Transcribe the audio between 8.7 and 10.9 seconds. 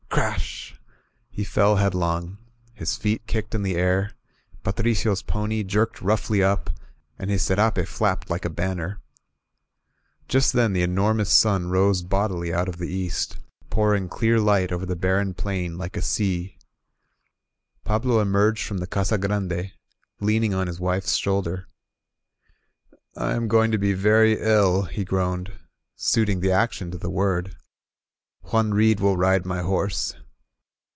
ner. Just then the